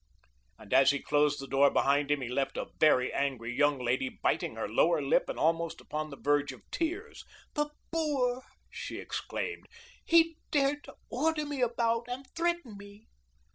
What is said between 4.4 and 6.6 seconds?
her lower lip and almost upon the verge